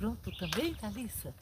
[0.00, 1.34] pronto também, Thalissa?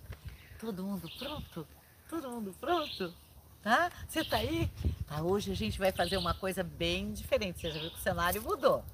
[0.58, 1.66] Todo mundo pronto?
[2.10, 3.14] Todo mundo pronto?
[3.62, 3.90] Tá?
[4.08, 4.68] Você tá aí?
[5.06, 7.60] Tá, hoje a gente vai fazer uma coisa bem diferente.
[7.60, 8.84] Você já viu que o cenário mudou,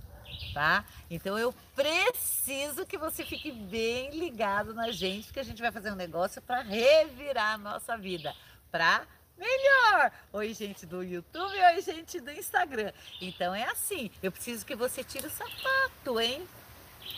[0.52, 0.84] tá?
[1.10, 5.90] Então eu preciso que você fique bem ligado na gente, porque a gente vai fazer
[5.90, 8.34] um negócio para revirar a nossa vida,
[8.70, 9.06] para
[9.38, 10.12] melhor.
[10.34, 12.92] Oi, gente do YouTube, oi, gente do Instagram.
[13.18, 16.46] Então é assim, eu preciso que você tire o sapato, hein?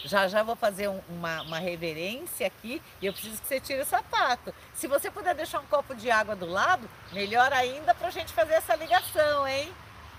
[0.05, 3.80] Já já vou fazer um, uma, uma reverência aqui e eu preciso que você tire
[3.80, 4.55] o sapato.
[4.75, 8.33] Se você puder deixar um copo de água do lado, melhor ainda para a gente
[8.33, 9.73] fazer essa ligação, hein?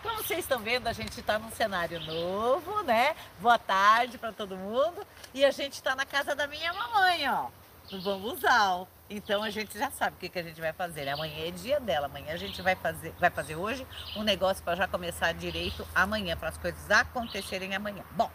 [0.04, 3.16] Como vocês estão vendo, a gente está num cenário novo, né?
[3.40, 5.06] Boa tarde para todo mundo.
[5.34, 7.48] E a gente está na casa da minha mamãe, ó,
[7.92, 8.88] no bambuzal.
[9.10, 11.08] Então a gente já sabe o que, que a gente vai fazer.
[11.10, 12.06] Amanhã é dia dela.
[12.06, 16.38] Amanhã a gente vai fazer, vai fazer hoje um negócio para já começar direito amanhã,
[16.38, 18.04] para as coisas acontecerem amanhã.
[18.12, 18.30] Bom,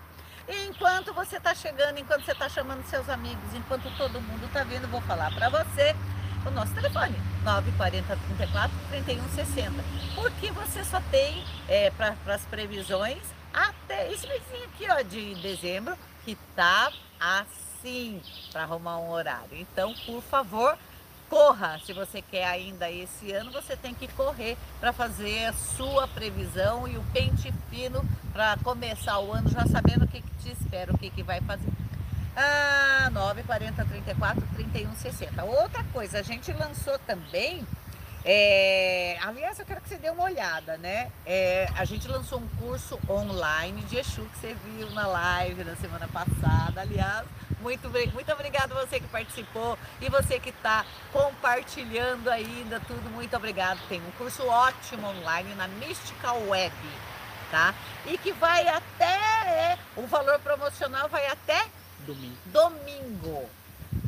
[0.49, 4.89] enquanto você está chegando, enquanto você está chamando seus amigos, enquanto todo mundo está vindo,
[4.89, 5.95] vou falar para você
[6.47, 9.73] o nosso telefone, 940 34 31 60.
[10.15, 15.97] Porque você só tem é, para as previsões até esse mêsinho aqui ó, de dezembro,
[16.25, 19.51] que tá assim para arrumar um horário.
[19.53, 20.77] Então, por favor,
[21.33, 21.81] corra.
[21.87, 26.87] Se você quer ainda esse ano, você tem que correr para fazer a sua previsão
[26.87, 30.93] e o pente fino para começar o ano já sabendo o que, que te espera,
[30.93, 31.71] o que, que vai fazer.
[32.37, 35.45] Ah, 9, 40, 34, 31, 60.
[35.45, 37.67] Outra coisa, a gente lançou também.
[38.25, 41.11] É, aliás, eu quero que você dê uma olhada, né?
[41.25, 45.77] É, a gente lançou um curso online de Exu que você viu na live da
[45.77, 46.83] semana passada.
[46.83, 47.27] Aliás,
[47.63, 53.09] muito, muito obrigado você que participou e você que está compartilhando ainda tudo.
[53.11, 53.81] Muito obrigado.
[53.89, 56.75] Tem um curso ótimo online na Mystical Web,
[57.51, 57.75] tá?
[58.07, 61.67] E que vai até, é, o valor promocional vai até
[62.07, 62.37] Domingo.
[62.47, 63.49] Domingo.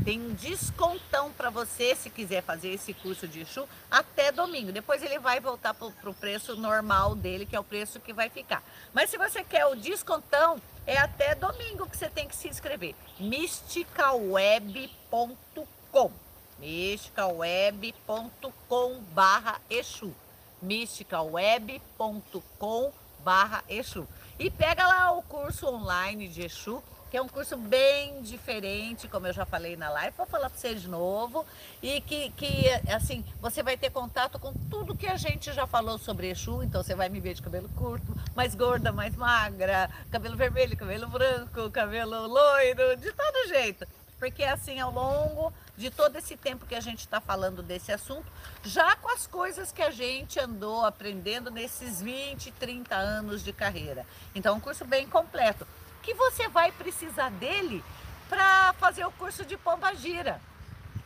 [0.05, 4.73] Tem um descontão para você se quiser fazer esse curso de Exu até domingo.
[4.73, 8.29] Depois ele vai voltar para o preço normal dele, que é o preço que vai
[8.29, 8.63] ficar.
[8.93, 12.95] Mas se você quer o descontão, é até domingo que você tem que se inscrever.
[13.19, 16.13] mysticalweb.com
[16.59, 20.15] mysticalweb.com barra Exu
[20.63, 24.09] mysticalweb.com barra Exu
[24.39, 26.83] e pega lá o curso online de Exu
[27.15, 30.59] que é um curso bem diferente, como eu já falei na live, vou falar para
[30.59, 31.47] vocês de novo,
[31.81, 35.97] e que, que, assim, você vai ter contato com tudo que a gente já falou
[35.97, 38.05] sobre Exu, então você vai me ver de cabelo curto,
[38.35, 43.87] mais gorda, mais magra, cabelo vermelho, cabelo branco, cabelo loiro, de todo jeito.
[44.19, 48.27] Porque assim, ao longo de todo esse tempo que a gente está falando desse assunto,
[48.65, 54.05] já com as coisas que a gente andou aprendendo nesses 20, 30 anos de carreira.
[54.35, 55.65] Então, é um curso bem completo
[56.05, 57.83] que você vai precisar dele
[58.29, 60.41] para fazer o curso de pomba gira.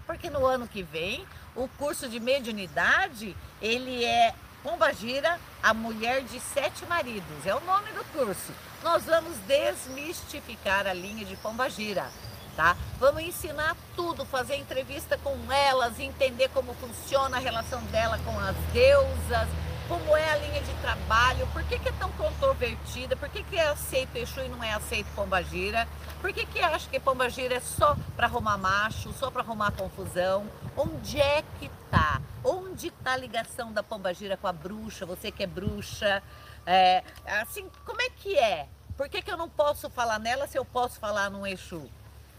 [0.04, 6.22] Porque no ano que vem, o curso de mediunidade, ele é pomba gira, a mulher
[6.22, 7.46] de sete maridos.
[7.46, 8.52] É o nome do curso.
[8.82, 12.10] Nós vamos desmistificar a linha de pomba gira.
[12.56, 12.76] Tá?
[12.98, 18.56] Vamos ensinar tudo, fazer entrevista com elas, entender como funciona a relação dela com as
[18.72, 19.48] deusas,
[19.88, 23.56] como é a linha de trabalho, por que, que é tão controvertida, por que, que
[23.56, 25.88] é aceito Exu e não é aceito Pombagira,
[26.20, 30.46] por que, que acha que Pombagira é só para arrumar macho, só para arrumar confusão,
[30.76, 32.20] onde é que tá?
[32.44, 36.22] Onde tá a ligação da Pombagira com a bruxa, você que é bruxa,
[36.66, 37.02] é,
[37.40, 38.68] assim, como é que é?
[38.94, 41.88] Por que, que eu não posso falar nela se eu posso falar no Exu?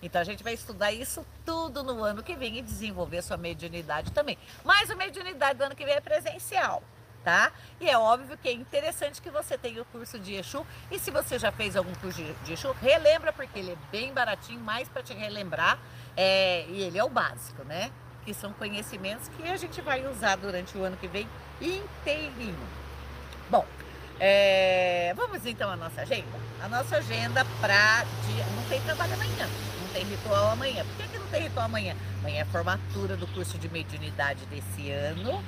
[0.04, 4.12] Então a gente vai estudar isso tudo no ano que vem e desenvolver sua mediunidade
[4.12, 4.38] também.
[4.64, 6.84] Mas a mediunidade do ano que vem é presencial
[7.24, 7.52] tá?
[7.80, 10.66] E é óbvio que é interessante que você tenha o curso de Exu.
[10.91, 14.59] E se você já fez algum curso de Exu, relembra, porque ele é bem baratinho,
[14.59, 15.78] mais para te relembrar.
[16.16, 17.91] É, e ele é o básico, né?
[18.25, 21.28] Que são conhecimentos que a gente vai usar durante o ano que vem
[21.62, 22.68] inteirinho.
[23.50, 23.66] Bom,
[24.19, 26.28] é, vamos então à nossa agenda?
[26.62, 28.46] A nossa agenda para dia.
[28.56, 29.47] Não tem trabalho amanhã,
[29.81, 30.85] não tem ritual amanhã.
[30.85, 31.96] Por que, que não tem ritual amanhã?
[32.20, 35.44] Amanhã é a formatura do curso de mediunidade desse ano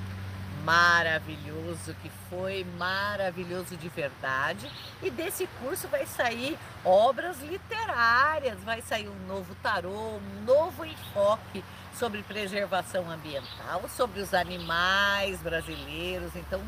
[0.64, 4.70] maravilhoso, que foi maravilhoso de verdade.
[5.02, 11.64] E desse curso vai sair obras literárias, vai sair um novo tarô, um novo enfoque
[11.94, 16.34] sobre preservação ambiental, sobre os animais brasileiros.
[16.36, 16.60] Então,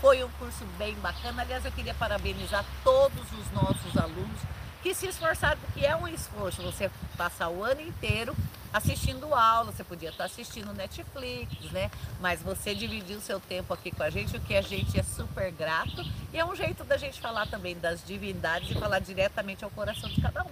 [0.00, 1.42] foi um curso bem bacana.
[1.42, 4.40] Aliás, eu queria parabenizar todos os nossos alunos
[4.82, 8.34] que se esforçaram, porque é um esforço você passar o ano inteiro
[8.72, 11.90] assistindo aula, você podia estar assistindo Netflix, né?
[12.20, 15.02] Mas você dividiu o seu tempo aqui com a gente, o que a gente é
[15.02, 16.04] super grato.
[16.32, 20.08] E é um jeito da gente falar também das divindades e falar diretamente ao coração
[20.08, 20.50] de cada um.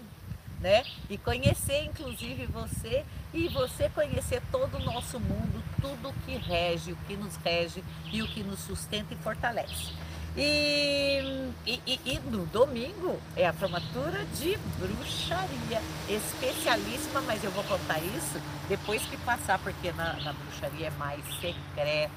[0.61, 0.83] né?
[1.09, 6.97] E conhecer inclusive você e você conhecer todo o nosso mundo, tudo que rege, o
[7.07, 9.93] que nos rege e o que nos sustenta e fortalece.
[10.41, 17.99] E, e, e, no domingo é a formatura de bruxaria, especialíssima, mas eu vou contar
[17.99, 22.13] isso depois que passar, porque na, na bruxaria é mais secreto.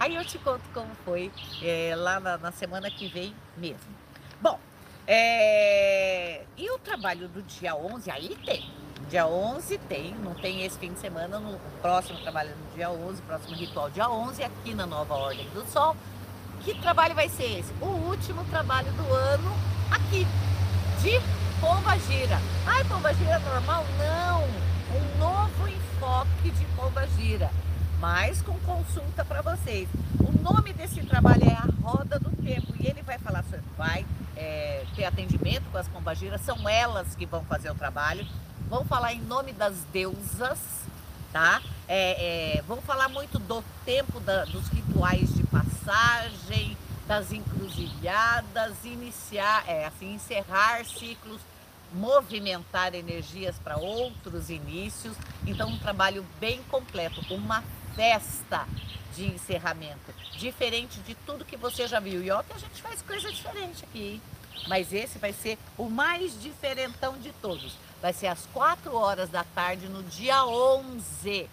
[0.00, 1.30] Aí eu te conto como foi
[1.62, 3.94] é, lá na, na, semana que vem mesmo.
[4.40, 4.58] Bom,
[5.06, 8.68] é, e o trabalho do dia 11, aí tem.
[9.08, 13.22] Dia 11 tem, não tem esse fim de semana, no próximo trabalho no dia 11,
[13.22, 15.96] próximo ritual dia 11, aqui na Nova Ordem do Sol
[16.64, 17.72] que trabalho vai ser esse?
[17.80, 19.52] O último trabalho do ano
[19.90, 20.26] aqui,
[21.02, 21.20] de
[21.60, 22.40] Pomba Gira.
[22.66, 23.84] Ai, Pomba Gira normal?
[23.98, 24.44] Não!
[24.96, 27.50] Um novo enfoque de Pomba Gira,
[27.98, 29.88] mas com consulta para vocês.
[30.20, 34.06] O nome desse trabalho é A Roda do Tempo e ele vai falar sobre, vai
[34.36, 38.26] é, ter atendimento com as pombagiras, são elas que vão fazer o trabalho.
[38.68, 40.58] Vão falar em nome das deusas,
[41.32, 41.60] tá?
[41.88, 45.31] É, é, vamos falar muito do tempo da, dos rituais
[45.82, 46.76] passagem,
[47.06, 51.40] das encruzilhadas, iniciar, é, assim, encerrar ciclos,
[51.92, 55.16] movimentar energias para outros inícios.
[55.46, 57.62] Então, um trabalho bem completo, uma
[57.94, 58.66] festa
[59.14, 62.22] de encerramento, diferente de tudo que você já viu.
[62.22, 64.22] E ó, que a gente faz coisa diferente aqui,
[64.68, 67.76] mas esse vai ser o mais diferentão de todos.
[68.00, 71.48] Vai ser às 4 horas da tarde no dia 11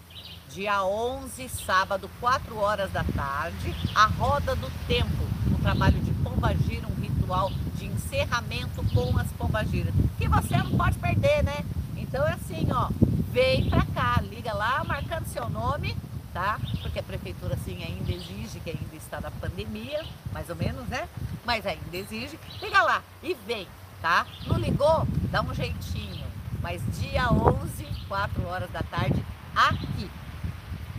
[0.52, 6.88] dia 11, sábado, 4 horas da tarde, a Roda do Tempo, um trabalho de pombagira,
[6.88, 11.64] um ritual de encerramento com as pombagiras, que você não pode perder, né?
[11.96, 12.88] Então é assim, ó,
[13.32, 15.96] vem pra cá, liga lá, marcando seu nome,
[16.34, 16.58] tá?
[16.82, 21.08] Porque a prefeitura assim ainda exige, que ainda está na pandemia, mais ou menos, né?
[21.44, 23.68] Mas ainda exige, liga lá e vem,
[24.02, 24.26] tá?
[24.48, 25.06] Não ligou?
[25.30, 26.26] Dá um jeitinho.
[26.60, 29.24] Mas dia 11, 4 horas da tarde,
[29.54, 30.10] aqui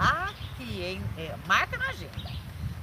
[0.04, 1.02] aqui, hein?
[1.18, 2.32] É, marca na agenda.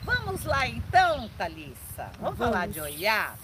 [0.05, 2.11] Vamos lá então, Thalissa.
[2.21, 2.39] Vamos, Vamos.
[2.39, 3.35] falar de Oiá?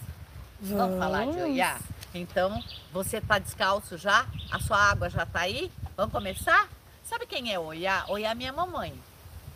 [0.61, 0.79] Vamos.
[0.79, 1.79] Vamos falar de Oiá?
[2.15, 2.62] Então,
[2.93, 4.26] você tá descalço já?
[4.50, 5.71] A sua água já tá aí?
[5.97, 6.69] Vamos começar?
[7.03, 8.05] Sabe quem é Oiá?
[8.09, 8.94] Oiá é minha mamãe.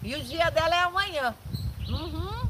[0.03, 1.35] E o dia dela é amanhã.
[1.88, 2.49] Uhum.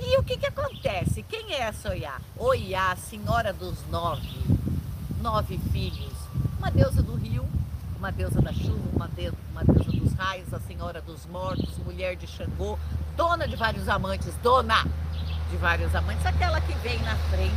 [0.00, 1.22] E o que que acontece?
[1.22, 2.20] Quem é essa Oiá?
[2.36, 4.28] Oiá, senhora dos nove.
[5.20, 6.12] Nove filhos.
[6.58, 7.48] Uma deusa do rio,
[8.02, 12.16] uma deusa da chuva, uma, de, uma deusa dos raios, a senhora dos mortos, mulher
[12.16, 12.76] de Xangô,
[13.16, 14.84] dona de vários amantes, dona
[15.48, 17.54] de vários amantes, aquela que vem na frente,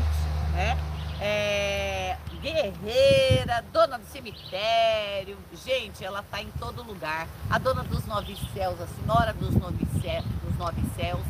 [0.54, 0.78] né?
[1.20, 7.28] É, guerreira, dona do cemitério, gente, ela tá em todo lugar.
[7.50, 11.26] A dona dos nove céus, a senhora dos nove céus, dos nove céus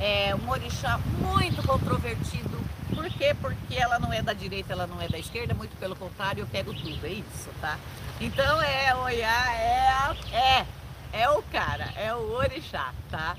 [0.00, 2.64] é um orixá muito controvertido.
[2.92, 3.34] Por quê?
[3.40, 6.46] Porque ela não é da direita, ela não é da esquerda, muito pelo contrário, eu
[6.46, 7.78] pego tudo, é isso, tá?
[8.20, 10.66] Então é, Oiá é, é,
[11.12, 13.36] é o cara, é o orixá, tá?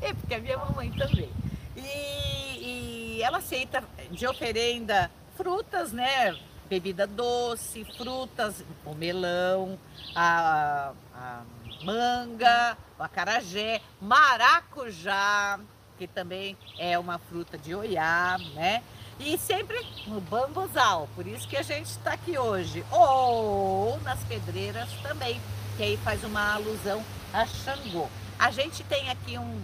[0.00, 1.30] É porque a minha mamãe também.
[1.76, 6.36] E, e ela aceita de oferenda frutas, né?
[6.68, 9.78] Bebida doce, frutas, o melão,
[10.14, 11.42] a, a
[11.84, 15.58] manga, o acarajé, maracujá,
[16.02, 18.82] que também é uma fruta de oiá, né?
[19.20, 22.84] E sempre no bambuzal, por isso que a gente está aqui hoje.
[22.90, 25.40] Ou nas pedreiras também,
[25.76, 28.08] que aí faz uma alusão a Xangô.
[28.36, 29.62] A gente tem aqui um,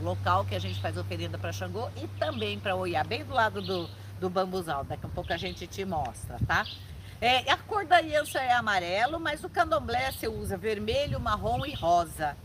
[0.00, 3.34] um local que a gente faz oferenda para Xangô e também para Oiá, bem do
[3.34, 4.84] lado do, do bambuzal.
[4.84, 6.64] Daqui a pouco a gente te mostra, tá?
[7.20, 11.74] É, a cor da aliança é amarelo, mas o candomblé você usa vermelho, marrom e
[11.74, 12.36] rosa.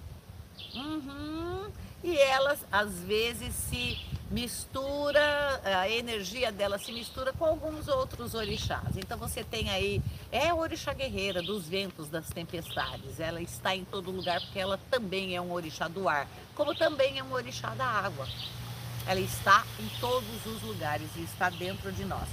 [0.73, 1.69] Uhum.
[2.03, 3.97] E elas às vezes se
[4.31, 8.95] mistura, a energia dela se mistura com alguns outros orixás.
[8.95, 13.19] Então você tem aí, é a orixá guerreira dos ventos, das tempestades.
[13.19, 17.19] Ela está em todo lugar porque ela também é um orixá do ar, como também
[17.19, 18.27] é um orixá da água.
[19.05, 22.27] Ela está em todos os lugares e está dentro de nós.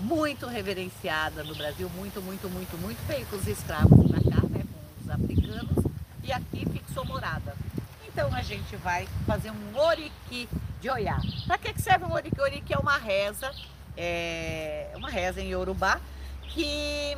[0.00, 4.62] Muito reverenciada no Brasil, muito, muito, muito, muito veio com os escravos para cá, né,
[4.62, 5.84] com os africanos,
[6.22, 7.54] e aqui fixou morada.
[8.16, 10.48] Então a gente vai fazer um oriki
[10.80, 11.18] de Oiá.
[11.46, 12.40] Para que serve um oriki?
[12.40, 13.52] Oriki é uma reza,
[13.94, 16.00] é uma reza em Yorubá
[16.48, 17.14] que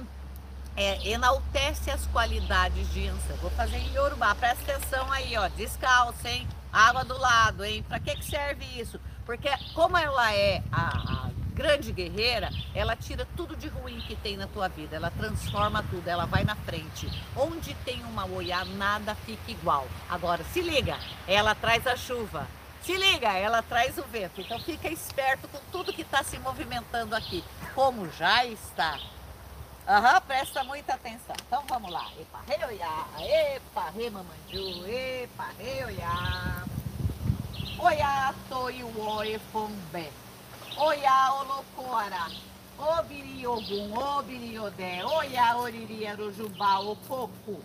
[0.76, 3.34] é, enaltece as qualidades de Ansan.
[3.34, 6.48] Vou fazer em Yorubá, presta atenção aí, ó, descalço, hein?
[6.72, 7.84] Água do lado, hein?
[7.88, 8.98] Para que, que serve isso?
[9.24, 11.17] Porque como ela é a, a
[11.58, 16.06] grande guerreira, ela tira tudo de ruim que tem na tua vida, ela transforma tudo,
[16.06, 17.10] ela vai na frente.
[17.36, 19.88] Onde tem uma oiá, nada fica igual.
[20.08, 20.96] Agora, se liga,
[21.26, 22.46] ela traz a chuva.
[22.82, 24.40] Se liga, ela traz o vento.
[24.40, 27.42] Então fica esperto com tudo que está se movimentando aqui.
[27.74, 28.96] Como já está
[29.88, 31.34] Aham, presta muita atenção.
[31.46, 32.06] Então vamos lá.
[32.20, 33.06] Epa, rei, oiá.
[33.56, 34.86] Epa, rei, mamanju.
[34.86, 36.64] Epa, rei, oiá.
[37.78, 40.27] Oiá, toi, uoi, fombe.
[40.80, 42.30] Oiá, olocora.
[42.78, 45.04] Obiri, ogum, obiri, odé.
[45.04, 47.58] Oiá, oriri, arujubá, opoco.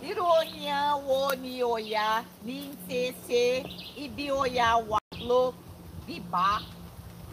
[0.00, 3.64] Ironia, oni, oiá, nintese,
[3.96, 4.76] ibi, oiá,
[5.18, 5.52] lo,
[6.06, 6.62] bibá.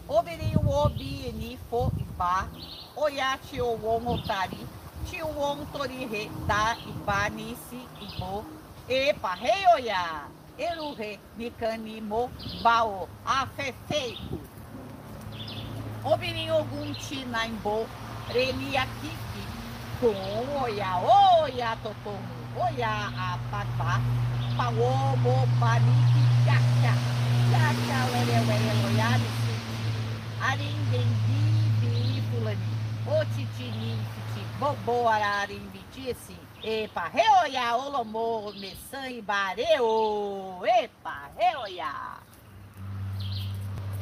[0.08, 2.48] Obiri, obi, nifo, ibá.
[2.96, 4.58] Oiá, tio, on, otari.
[5.72, 8.44] Tori, re, da, ibá, nisi, ibo.
[8.88, 10.26] Epa, rei, oiá.
[10.58, 12.28] Eruhe, Nikanimo,
[12.60, 14.47] Bao, Afefeiku.
[16.08, 17.86] Obirin Ogum Tinaimbo,
[18.32, 19.42] Reniakifi,
[20.00, 20.16] Com
[20.62, 24.00] Oya, Oya Totomu, Oya Apapa,
[24.56, 26.94] Paobo, Paniki, Yaka,
[27.52, 29.54] Yaka, Lelewe, Loyalisi,
[30.40, 31.42] Arindendi,
[31.78, 32.72] Bi, Fulani,
[33.06, 36.38] Otitini, Fiti, Bobo, Ararimbi, assim.
[36.64, 40.62] Epa, reoia, olomô, messan e bareu.
[40.64, 42.27] Epa, reoia.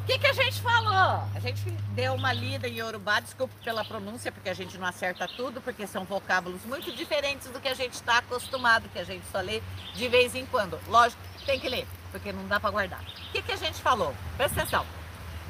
[0.07, 1.29] O que, que a gente falou?
[1.35, 5.27] A gente deu uma lida em Yorubá, desculpe pela pronúncia, porque a gente não acerta
[5.27, 9.27] tudo, porque são vocábulos muito diferentes do que a gente está acostumado, que a gente
[9.33, 9.61] só lê
[9.97, 10.79] de vez em quando.
[10.87, 13.01] Lógico, tem que ler, porque não dá para guardar.
[13.01, 14.15] O que, que a gente falou?
[14.37, 14.87] Presta atenção.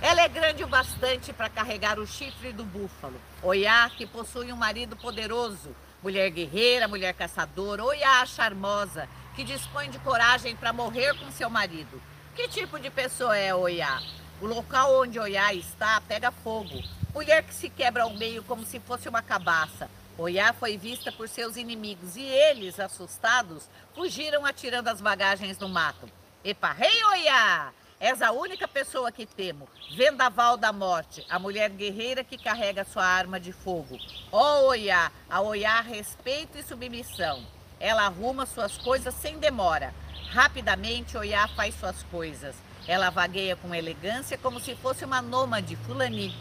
[0.00, 3.20] Ela é grande o bastante para carregar o chifre do búfalo.
[3.42, 9.98] Oiá, que possui um marido poderoso, mulher guerreira, mulher caçadora, Oiá charmosa, que dispõe de
[9.98, 12.00] coragem para morrer com seu marido.
[12.34, 14.00] Que tipo de pessoa é Oiá?
[14.38, 16.82] O local onde Oiá está pega fogo.
[17.14, 19.88] Mulher que se quebra ao meio como se fosse uma cabaça.
[20.18, 26.06] Oiá foi vista por seus inimigos e eles, assustados, fugiram atirando as bagagens no mato.
[26.44, 27.72] Epa, rei Oiá!
[27.98, 29.66] És a única pessoa que temo.
[29.96, 33.98] Vendaval da morte, a mulher guerreira que carrega sua arma de fogo.
[34.30, 37.42] Ó oh, Oiá, a Oiá respeito e submissão.
[37.80, 39.94] Ela arruma suas coisas sem demora.
[40.28, 42.54] Rapidamente Oiá faz suas coisas.
[42.88, 46.34] Ela vagueia com elegância como se fosse uma nômade fulani.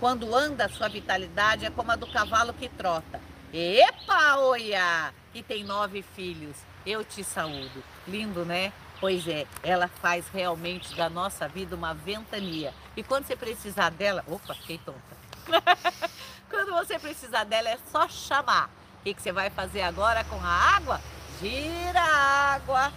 [0.00, 3.20] Quando anda, sua vitalidade é como a do cavalo que trota.
[3.52, 6.56] Epa, Oiá, que tem nove filhos.
[6.84, 7.82] Eu te saúdo.
[8.06, 8.72] Lindo, né?
[9.00, 12.74] Pois é, ela faz realmente da nossa vida uma ventania.
[12.96, 14.24] E quando você precisar dela.
[14.26, 14.98] Opa, fiquei tonta.
[16.50, 18.68] quando você precisar dela, é só chamar.
[19.00, 21.00] O que você vai fazer agora com a água?
[21.40, 22.92] Gira a água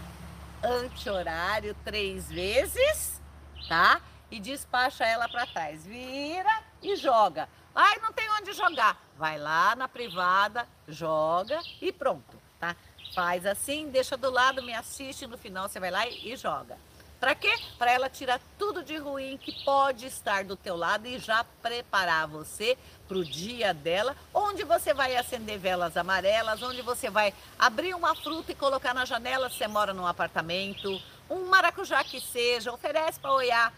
[0.63, 3.21] anti-horário três vezes,
[3.67, 4.01] tá?
[4.29, 5.85] E despacha ela para trás.
[5.85, 7.47] Vira e joga.
[7.73, 8.97] Ai, não tem onde jogar.
[9.17, 12.75] Vai lá na privada, joga e pronto, tá?
[13.13, 16.77] Faz assim, deixa do lado, me assiste, no final você vai lá e, e joga.
[17.19, 17.51] Para quê?
[17.79, 22.27] Para ela tirar tudo de ruim que pode estar do teu lado e já preparar
[22.27, 27.95] você para o dia dela, onde você vai acender velas amarelas, onde você vai abrir
[27.95, 32.71] uma fruta e colocar na janela se você mora num apartamento, um maracujá que seja,
[32.71, 33.73] oferece para olhar,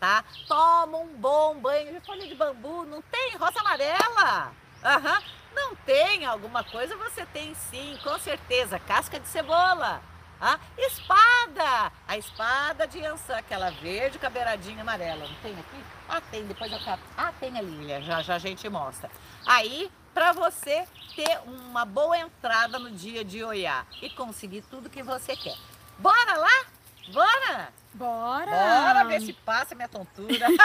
[0.00, 0.24] tá?
[0.46, 4.52] Toma um bom banho de folha de bambu, não tem rosa amarela?
[4.82, 5.18] Aham.
[5.18, 5.38] Uhum.
[5.54, 6.96] Não tem alguma coisa?
[6.96, 8.78] Você tem sim, com certeza.
[8.78, 10.00] Casca de cebola.
[10.40, 11.92] Ah, espada!
[12.06, 15.26] A espada de Ançã, aquela verde com a beiradinha amarela.
[15.26, 15.84] Não tem aqui?
[16.08, 17.02] Ah, tem, depois eu cato.
[17.16, 19.10] Ah, tem ali, já, já a gente mostra.
[19.44, 25.02] Aí, para você ter uma boa entrada no dia de Oiá e conseguir tudo que
[25.02, 25.56] você quer.
[25.98, 26.66] Bora lá?
[27.12, 27.72] Bora?
[27.94, 28.50] Bora!
[28.50, 30.46] Bora ver se passa minha tontura.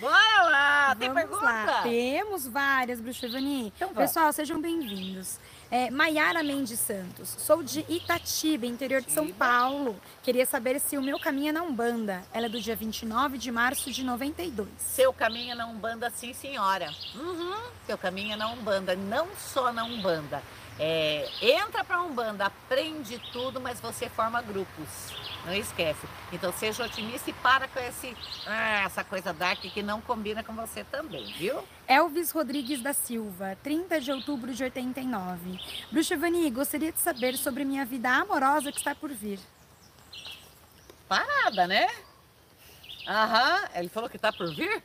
[0.00, 0.96] Bora lá!
[0.96, 1.44] Tem Vamos pergunta?
[1.44, 1.82] Lá.
[1.82, 3.72] Temos várias, Bruxa Ivani.
[3.76, 3.92] Então.
[3.92, 5.40] Pessoal, sejam bem-vindos.
[5.70, 9.28] É, Maiara Mendes Santos, sou de Itatiba, interior de São.
[9.28, 10.00] Paulo.
[10.22, 12.22] Queria saber se o meu caminho é na Umbanda.
[12.32, 14.66] Ela é do dia 29 de março de 92.
[14.78, 16.90] Seu caminho é na Umbanda, sim, senhora.
[17.14, 17.54] Uhum.
[17.86, 20.42] Seu caminho é na Umbanda, não só na Umbanda.
[20.78, 25.12] É, entra para Umbanda, aprende tudo, mas você forma grupos.
[25.44, 26.06] Não esquece.
[26.32, 28.16] Então seja otimista e para com esse,
[28.46, 31.62] ah, essa coisa dark que não combina com você também, viu?
[31.86, 35.58] Elvis Rodrigues da Silva, 30 de outubro de 89.
[35.90, 39.40] Bruxa Ivani, gostaria de saber sobre minha vida amorosa que está por vir.
[41.08, 41.88] Parada, né?
[43.06, 44.82] Aham, ele falou que tá por vir?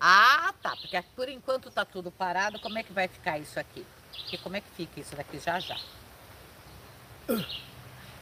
[0.00, 0.76] Ah, tá.
[0.76, 3.86] Porque por enquanto tá tudo parado, como é que vai ficar isso aqui?
[4.16, 5.76] Porque como é que fica isso daqui já já?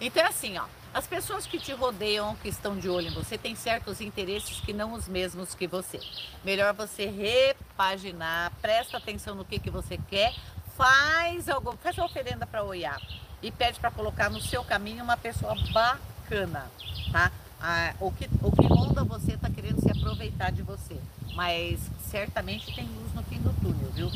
[0.01, 0.65] Então é assim, ó.
[0.93, 4.73] As pessoas que te rodeiam, que estão de olho em você, têm certos interesses que
[4.73, 6.01] não os mesmos que você.
[6.45, 10.35] Melhor você repaginar, presta atenção no que, que você quer,
[10.77, 13.01] faz algo, faz uma oferenda para Oiá
[13.41, 16.71] e pede para colocar no seu caminho uma pessoa bacana,
[17.11, 17.33] tá?
[17.63, 20.97] ah, o, que, o que ronda você está querendo se aproveitar de você.
[21.35, 24.11] Mas certamente tem luz no fim do túnel, viu?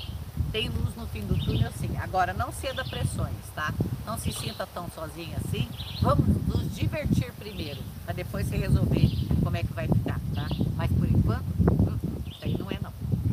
[0.52, 1.96] Tem luz no fim do túnel, sim.
[1.98, 3.72] Agora, não ceda pressões, tá?
[4.06, 5.68] Não se sinta tão sozinha assim.
[6.00, 9.08] Vamos nos divertir primeiro, para depois você resolver
[9.42, 10.46] como é que vai ficar, tá?
[10.76, 11.98] Mas por enquanto, hum,
[12.30, 12.92] isso aí não é não.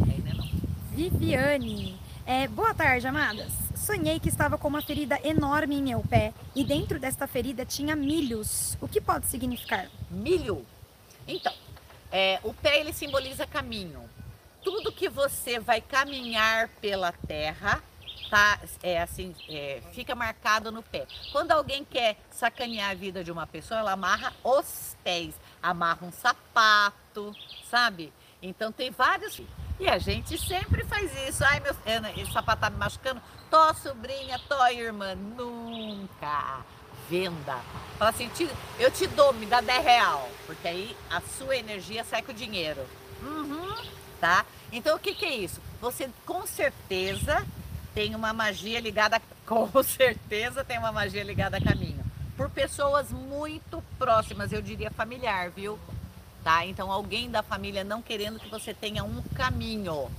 [0.10, 0.50] Aí não é não.
[0.92, 1.98] Viviane.
[2.26, 3.52] É, boa tarde, amadas.
[3.76, 7.96] Sonhei que estava com uma ferida enorme em meu pé e dentro desta ferida tinha
[7.96, 8.78] milhos.
[8.80, 9.88] O que pode significar?
[10.10, 10.66] Milho.
[11.28, 11.54] Então,
[12.12, 14.02] é, o pé ele simboliza caminho.
[14.64, 17.82] Tudo que você vai caminhar pela terra,
[18.30, 18.60] tá?
[18.82, 21.06] É assim, é, fica marcado no pé.
[21.32, 26.12] Quando alguém quer sacanear a vida de uma pessoa, ela amarra os pés, amarra um
[26.12, 27.36] sapato,
[27.70, 28.14] sabe?
[28.42, 29.42] Então tem vários.
[29.80, 31.44] E a gente sempre faz isso.
[31.46, 31.74] Ai, meu,
[32.18, 33.22] esse sapato tá me machucando.
[33.50, 35.16] Tô sobrinha, tô irmã.
[35.16, 36.62] Nunca.
[37.10, 37.60] Venda.
[37.98, 38.30] Fala assim,
[38.80, 40.30] eu te dou, me dá 10 real.
[40.46, 42.86] Porque aí a sua energia sai com o dinheiro.
[43.22, 43.76] Uhum,
[44.24, 44.46] tá?
[44.72, 45.60] Então o que, que é isso?
[45.82, 47.46] Você com certeza
[47.94, 49.22] tem uma magia ligada.
[49.46, 52.02] Com certeza tem uma magia ligada a caminho.
[52.38, 55.78] Por pessoas muito próximas, eu diria familiar, viu?
[56.42, 56.66] tá?
[56.66, 60.10] Então alguém da família não querendo que você tenha um caminho,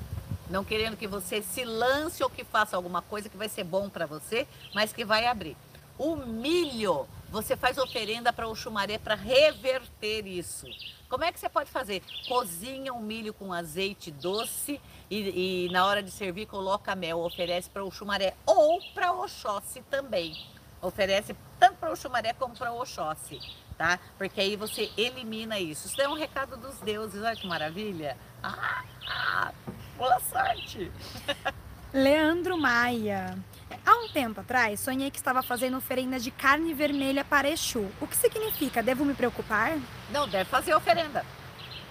[0.51, 3.89] não querendo que você se lance ou que faça alguma coisa que vai ser bom
[3.89, 5.57] para você, mas que vai abrir.
[5.99, 10.69] O milho, você faz oferenda para o chumaré para reverter isso.
[11.09, 12.01] Como é que você pode fazer?
[12.29, 17.69] Cozinha o milho com azeite doce e, e na hora de servir coloca mel, oferece
[17.69, 20.33] para o chumaré ou para o Oxóssi também.
[20.81, 23.41] Oferece tanto para o chumaré como para o Oxóssi
[23.77, 23.99] tá?
[24.17, 25.89] Porque aí você elimina isso.
[25.89, 28.17] Isso é um recado dos deuses, olha que maravilha.
[28.41, 29.53] Ah, ah,
[29.99, 30.93] boa sorte!
[31.93, 33.37] Leandro Maia.
[33.85, 37.89] Há um tempo atrás, sonhei que estava fazendo oferenda de carne vermelha para Exu.
[38.01, 38.83] O que significa?
[38.83, 39.79] Devo me preocupar?
[40.11, 41.25] Não, deve fazer oferenda.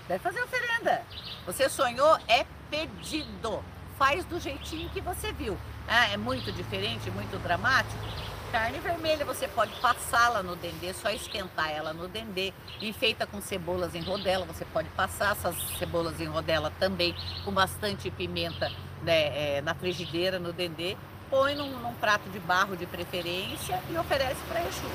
[0.08, 1.04] Deve fazer oferenda.
[1.46, 3.64] Você sonhou, é pedido.
[3.98, 5.58] Faz do jeitinho que você viu.
[5.88, 7.98] Ah, é muito diferente, muito dramático
[8.54, 13.96] carne vermelha, você pode passá-la no dendê, só esquentar ela no dendê, enfeita com cebolas
[13.96, 19.62] em rodela, você pode passar essas cebolas em rodela também com bastante pimenta né, é,
[19.64, 20.96] na frigideira, no dendê,
[21.34, 24.86] põe num, num, prato de barro de preferência e oferece para Exu.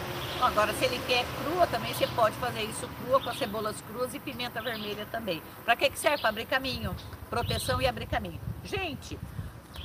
[0.40, 4.14] Agora, se ele quer crua também, você pode fazer isso crua com as cebolas cruas
[4.14, 5.42] e pimenta vermelha também.
[5.64, 6.18] Para que, que serve?
[6.18, 6.94] Para abrir caminho,
[7.28, 8.40] proteção e abrir caminho.
[8.62, 9.18] Gente,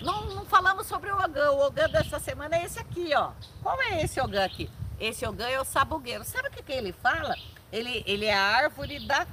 [0.04, 1.50] não, não falamos sobre o ogã.
[1.54, 3.32] O ogã dessa semana é esse aqui, ó.
[3.64, 4.70] Qual é esse ogã aqui?
[5.00, 6.24] Esse ogã é o sabugueiro.
[6.24, 7.36] Sabe o que, que ele fala?
[7.72, 9.26] Ele, ele é a árvore da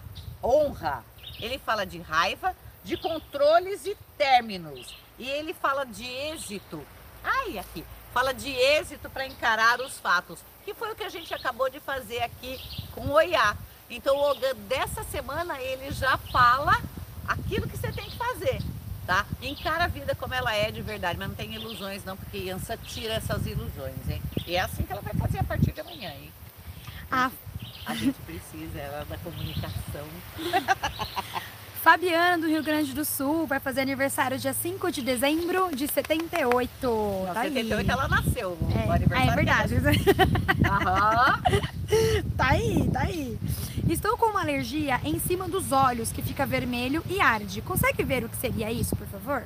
[0.43, 1.05] honra.
[1.39, 4.97] Ele fala de raiva, de controles e términos.
[5.19, 6.83] E ele fala de êxito.
[7.23, 7.85] Ai, aqui.
[8.13, 10.41] Fala de êxito para encarar os fatos.
[10.65, 12.59] Que foi o que a gente acabou de fazer aqui
[12.93, 13.57] com o Oiá.
[13.89, 16.81] Então o Ogã dessa semana ele já fala
[17.27, 18.61] aquilo que você tem que fazer
[19.11, 19.27] tá?
[19.43, 22.77] Encara a vida como ela é de verdade, mas não tem ilusões não, porque Yansa
[22.77, 24.23] tira essas ilusões, hein?
[24.47, 26.33] E é assim que ela vai fazer a partir de amanhã, hein?
[27.11, 27.29] A,
[27.87, 30.07] a gente precisa, ela da comunicação.
[31.83, 36.69] Fabiana, do Rio Grande do Sul, vai fazer aniversário dia 5 de dezembro de 78.
[36.83, 37.89] Não, tá 78 aí.
[37.89, 38.59] ela nasceu.
[38.75, 39.75] É, o aniversário é verdade.
[40.71, 41.43] Aham.
[42.37, 43.39] tá aí, tá aí.
[43.89, 47.63] Estou com uma alergia em cima dos olhos que fica vermelho e arde.
[47.63, 49.45] Consegue ver o que seria isso, por favor?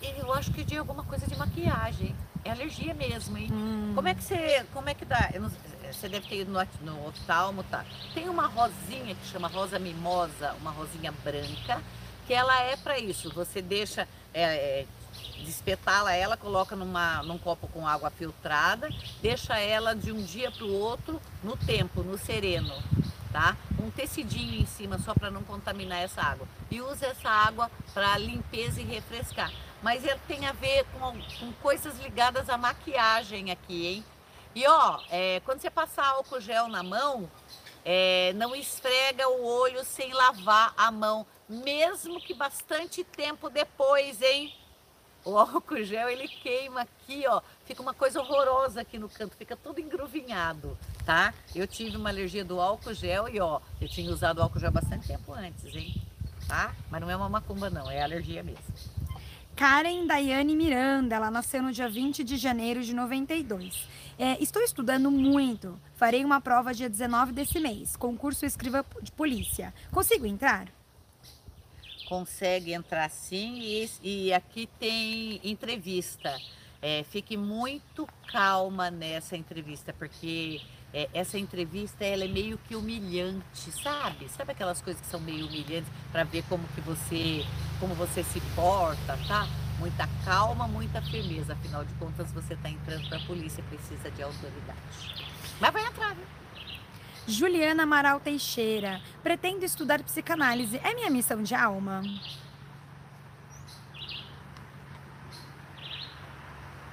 [0.00, 2.14] Eu acho que de alguma coisa de maquiagem.
[2.44, 3.48] É alergia mesmo, hein?
[3.52, 3.92] Hum.
[3.94, 4.64] Como é que você.
[4.72, 5.28] Como é que dá?
[5.92, 7.84] Você deve ter ido no, no oftalmo, tá?
[8.14, 11.82] Tem uma rosinha que chama rosa mimosa, uma rosinha branca,
[12.26, 13.30] que ela é para isso.
[13.34, 14.08] Você deixa.
[14.32, 14.86] É, é,
[15.44, 18.88] despetala ela, coloca numa, num copo com água filtrada,
[19.22, 22.74] deixa ela de um dia para o outro no tempo, no sereno,
[23.32, 23.56] tá?
[23.80, 26.46] Um tecidinho em cima só para não contaminar essa água.
[26.70, 29.52] E usa essa água para limpeza e refrescar.
[29.82, 34.04] Mas ele tem a ver com, com coisas ligadas à maquiagem aqui, hein?
[34.54, 37.30] E ó, é, quando você passar álcool gel na mão,
[37.84, 44.54] é, não esfrega o olho sem lavar a mão, mesmo que bastante tempo depois, hein?
[45.24, 49.56] O álcool gel ele queima aqui, ó, fica uma coisa horrorosa aqui no canto, fica
[49.56, 51.34] tudo engruvinhado, tá?
[51.54, 55.06] Eu tive uma alergia do álcool gel e ó, eu tinha usado álcool gel bastante
[55.06, 55.94] tempo antes, hein?
[56.46, 56.74] Tá?
[56.90, 58.64] Mas não é uma macumba não, é alergia mesmo.
[59.58, 63.88] Karen Daiane Miranda, ela nasceu no dia 20 de janeiro de 92.
[64.16, 65.76] É, estou estudando muito.
[65.96, 69.74] Farei uma prova dia 19 desse mês, concurso escriva de polícia.
[69.90, 70.68] Consigo entrar?
[72.08, 76.38] Consegue entrar sim e, e aqui tem entrevista.
[76.80, 80.60] é, fique muito calma nessa entrevista, porque
[80.92, 84.28] é, essa entrevista ela é meio que humilhante, sabe?
[84.28, 87.44] Sabe aquelas coisas que são meio humilhantes para ver como que você,
[87.78, 89.46] como você se porta, tá?
[89.78, 91.52] Muita calma, muita firmeza.
[91.52, 94.78] Afinal de contas, você está entrando para a polícia, precisa de autoridade.
[95.60, 96.26] Mas vai entrar, viu?
[97.26, 99.00] Juliana Amaral Teixeira.
[99.22, 100.80] Pretendo estudar psicanálise.
[100.82, 102.02] É minha missão de alma?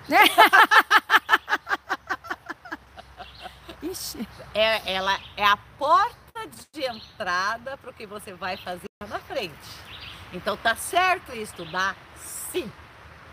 [3.82, 4.28] Ixi.
[4.54, 9.56] É, ela é a porta de entrada para o que você vai fazer na frente.
[10.36, 11.96] Então tá certo estudar?
[12.18, 12.70] Sim,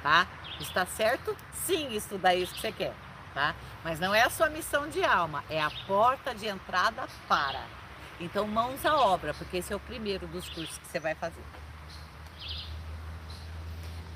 [0.05, 0.25] tá?
[0.61, 1.37] Está certo?
[1.53, 2.95] Sim, estudar isso que você quer,
[3.35, 3.57] tá?
[3.83, 7.61] Mas não é a sua missão de alma, é a porta de entrada para.
[8.21, 11.43] Então mãos à obra, porque esse é o primeiro dos cursos que você vai fazer.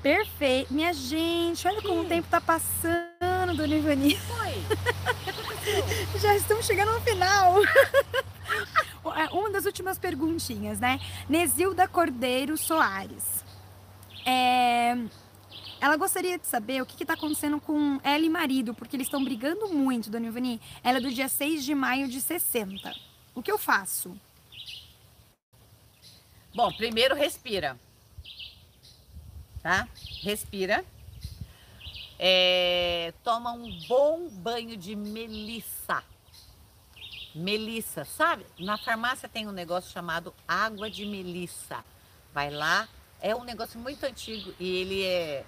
[0.01, 0.73] Perfeito.
[0.73, 4.15] Minha gente, olha como o tempo tá passando, dona Ivani.
[4.15, 4.53] Foi.
[6.21, 7.55] Já estamos chegando no final.
[9.17, 10.99] É, uma das últimas perguntinhas, né?
[11.27, 13.43] Nesilda Cordeiro Soares.
[14.25, 14.95] É,
[15.81, 19.23] ela gostaria de saber o que está acontecendo com ela e marido, porque eles estão
[19.23, 20.61] brigando muito, dona Ivani.
[20.83, 22.93] Ela é do dia 6 de maio de 60.
[23.33, 24.15] O que eu faço?
[26.53, 27.77] Bom, primeiro respira
[29.67, 29.85] tá?
[30.23, 30.85] Respira.
[32.17, 35.76] É, toma um bom banho de melissa.
[37.35, 38.45] Melissa, sabe?
[38.59, 41.83] Na farmácia tem um negócio chamado água de melissa.
[42.33, 42.87] Vai lá,
[43.21, 45.45] é um negócio muito antigo e ele é,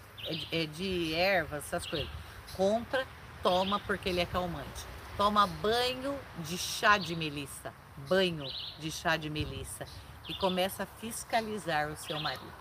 [0.52, 2.10] é, é de ervas, essas coisas.
[2.56, 3.06] Compra,
[3.44, 4.86] toma porque ele é calmante.
[5.18, 7.74] Toma banho de chá de melissa.
[8.08, 8.46] Banho
[8.80, 9.86] de chá de melissa.
[10.28, 12.54] E começa a fiscalizar o seu marido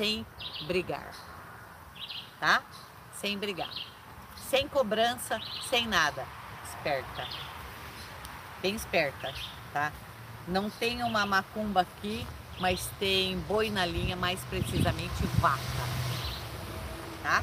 [0.00, 0.24] sem
[0.66, 1.12] brigar,
[2.38, 2.62] tá?
[3.12, 3.70] Sem brigar,
[4.48, 6.26] sem cobrança, sem nada.
[6.80, 7.28] Esperta,
[8.62, 9.34] bem esperta,
[9.70, 9.92] tá?
[10.48, 12.26] Não tem uma macumba aqui,
[12.58, 15.60] mas tem boi na linha, mais precisamente vaca,
[17.22, 17.42] tá?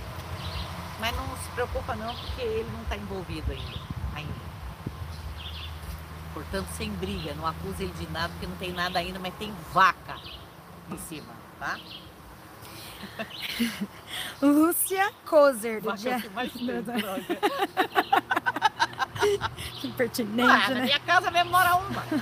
[0.99, 3.79] Mas não se preocupa não, porque ele não está envolvido ainda,
[4.15, 4.33] ainda.
[6.33, 9.53] Portanto, sem briga, não acusa ele de nada, porque não tem nada ainda, mas tem
[9.71, 10.19] vaca
[10.89, 11.79] em cima, tá?
[14.41, 16.21] Lúcia Kozer, do Vaca dia...
[16.21, 16.65] que mais tem,
[19.83, 20.81] impertinente, Ah, na né?
[20.85, 22.03] minha casa mesmo mora uma.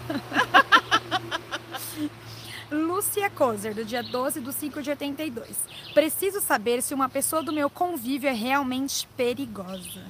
[2.71, 5.55] Lúcia Kozer, do dia 12 de 5 de 82.
[5.93, 10.01] Preciso saber se uma pessoa do meu convívio é realmente perigosa.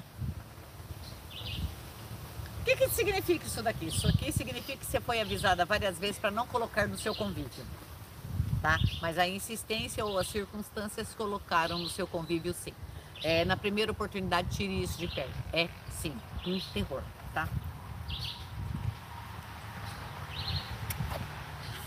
[2.62, 3.86] O que, que significa isso daqui?
[3.88, 7.63] Isso aqui significa que você foi avisada várias vezes para não colocar no seu convívio.
[8.62, 8.80] Tá?
[9.02, 12.74] Mas a insistência ou as circunstâncias colocaram no seu convívio sim.
[13.24, 15.32] É, na primeira oportunidade, tire isso de perto.
[15.54, 16.13] É sim,
[16.45, 17.01] um terror,
[17.34, 17.47] tá?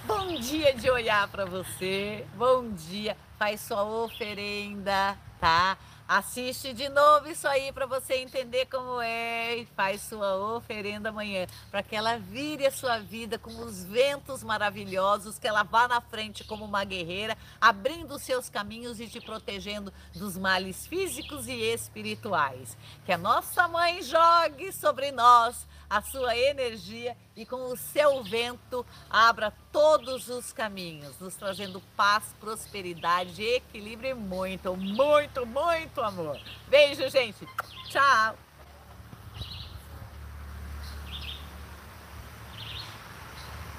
[0.04, 2.26] Bom dia de olhar para você.
[2.34, 3.16] Bom dia.
[3.38, 5.76] Faz sua oferenda, tá?
[6.08, 11.46] Assiste de novo isso aí para você entender como é e faz sua oferenda amanhã,
[11.70, 16.00] para que ela vire a sua vida com os ventos maravilhosos, que ela vá na
[16.00, 21.52] frente como uma guerreira, abrindo os seus caminhos e te protegendo dos males físicos e
[21.52, 22.74] espirituais.
[23.04, 28.85] Que a nossa mãe jogue sobre nós a sua energia e com o seu vento
[29.09, 36.37] abra todos os caminhos, nos trazendo paz, prosperidade, equilíbrio e muito, muito, muito amor.
[36.68, 37.46] Beijo, gente.
[37.88, 38.47] Tchau.